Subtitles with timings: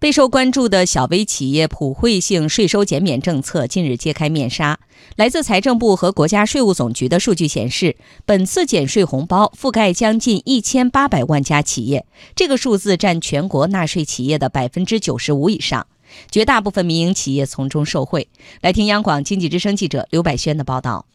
[0.00, 4.78] 备受关注的小微企业普惠性税收减免政策近日揭开面纱。
[5.16, 12.06] 来自财政部和国家税务总局的数据显示，本次减税红包覆盖将近一千八百万家企业，
[12.36, 15.88] 这个数字占全国纳税企业的百分之九十五以上，
[16.30, 18.28] 绝大部分民营企业从中受惠。
[18.60, 21.06] 来听央广经济之声记者刘百轩的报道。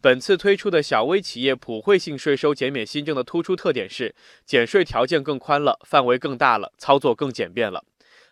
[0.00, 7.84] 本次推出的小微企业普惠性税收减免新政的突出特点是，减税条件更宽了，范围更大了，操作更简便了。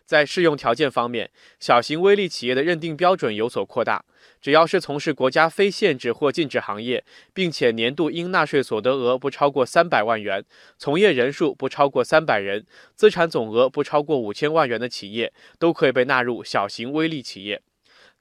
[0.04, 4.04] 在适用条件方面，小型微利企业的认定标准有所扩大，
[4.40, 10.44] 只要是从事国家非限制或禁止行业，并且年度应纳税所得额不超过三百万元，
[10.78, 17.60] 从业人数不超过三百人，资产总额不超过五千万元的企业，都可以被纳入小型微利企业。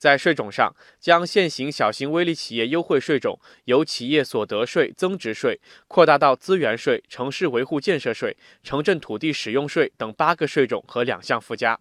[0.05, 11.79] 在税种上，将现行小型微利企业优惠税种由企业所得税、增值税扩大到资源税、城市维护建设税、城镇土地使用税等八个税种和两项附加。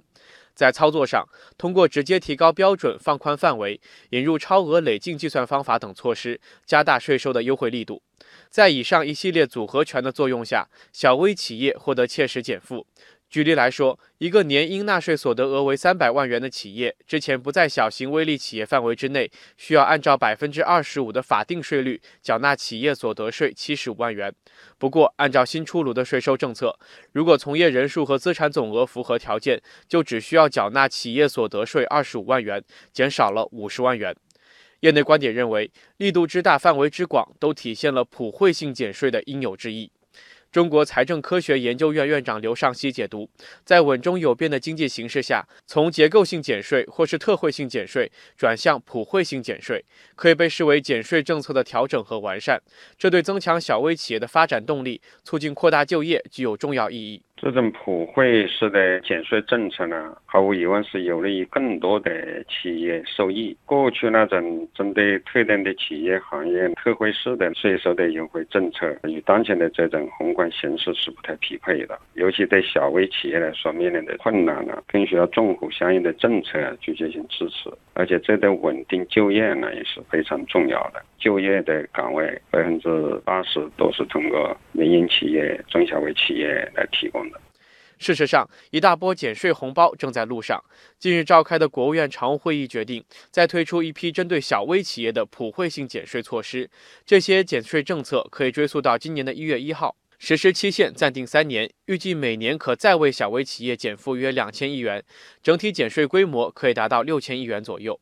[0.55, 1.29] 在操作上，
[1.59, 3.79] 通过直接提高标准、放宽范围、
[4.11, 8.01] 引入超额累进计算方法等措施，加大税收的优惠力度。
[8.49, 12.87] 在以上一系列组合拳的作用下，小微企业获得切实减负。
[13.35, 24.33] 举例来说，一个年应纳税所得额为三百万元的企业，之前不在小型微利企业范围之内，需要按照百分之二十五的法定税率缴纳企业所得税七十五万元。
[24.79, 26.79] 不过，按照新出炉的税收政策，
[27.11, 34.15] 如果从业人数和资产总额符合条件，就只需要缴纳企业所得税二十五万元，减少了五十万元。
[34.79, 39.91] 业内观点认为，力度之大、范围之广，都体现了普惠性减税的应有之义。
[40.55, 43.29] 中国财政科学研究院院长刘尚希解读，
[43.65, 52.63] 在稳中有变的经济形势下，从结构性减税或是特惠性减税转向普惠性减税，可以被视为减税政策的调整和完善。
[52.97, 57.21] 这对增强小微企业的发展动力、促进扩大就业具有重要意义。
[57.45, 62.11] 这种普惠式的减税政策呢，毫无疑问是有利于更多的
[62.45, 63.55] 企业受益。
[63.67, 71.99] 过去那种针对特定的企业行业特惠式的税收的优惠政策，与当前的这种宏观形势是不太匹配的。
[72.15, 77.71] 尤其对小微企业来说，面临的困难呢，更需要政府相应的政策去进行支持。
[77.93, 81.03] 而且这对稳定就业呢，也是非常重要的。
[81.19, 82.89] 就业的岗位百分之
[83.23, 87.34] 八十都是通过民营企业、中小微企业来提供的。
[87.99, 90.63] 事实上，一大波减税红包正在路上。
[90.99, 96.71] 近日召开的国务院常务会议决定，再推出一批针对小微企业的普惠性减税措施。
[97.07, 105.05] 这些减税政策可以追溯到今年的一月一号，实施期限暂定三年，预计每年可再为小微企业减负约两千亿元，
[105.43, 108.01] 整体减税规模可以达到六千亿元左右。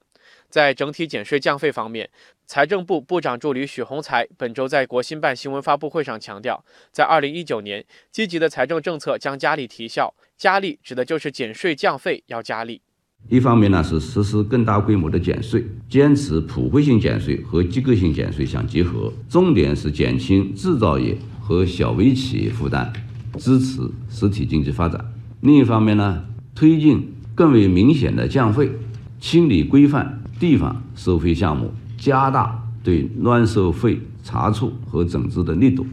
[0.49, 2.11] 在整体减税降费方面，
[2.53, 10.13] 财政部部长助理许宏才本周在国新办新闻发布会上强调，在二零一九年，积极的财政政策将加力提效。
[10.37, 12.83] 加力指的就是减税降费要加力。
[13.31, 22.93] 一方面呢是实施更大规模的减税，坚持普惠性减税和机构性减税相结合，重点是减轻制造业和小微企业负担，
[23.39, 23.81] 支持
[24.11, 25.03] 实体经济发展。
[25.41, 26.23] 另一方面呢，
[26.55, 28.69] 推进更为明显的降费，
[29.19, 30.19] 清理规范。
[30.39, 35.87] 地方收费项目加大对乱收费查处和整治的力度。